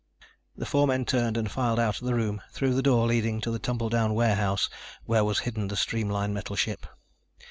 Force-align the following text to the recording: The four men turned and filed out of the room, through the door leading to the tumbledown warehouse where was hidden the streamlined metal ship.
The 0.57 0.65
four 0.65 0.87
men 0.87 1.05
turned 1.05 1.37
and 1.37 1.51
filed 1.51 1.79
out 1.79 2.01
of 2.01 2.07
the 2.07 2.15
room, 2.15 2.41
through 2.53 2.73
the 2.73 2.81
door 2.81 3.05
leading 3.05 3.39
to 3.41 3.51
the 3.51 3.59
tumbledown 3.59 4.15
warehouse 4.15 4.67
where 5.05 5.23
was 5.23 5.41
hidden 5.41 5.67
the 5.67 5.75
streamlined 5.75 6.33
metal 6.33 6.55
ship. 6.55 6.87